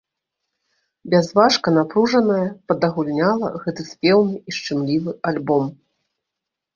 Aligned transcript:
Бязважка-напружаная, 1.13 2.45
падагульняла 2.71 3.47
гэты 3.65 3.85
спеўны 3.91 4.35
і 4.53 4.57
шчымлівы 4.57 5.11
альбом. 5.33 5.69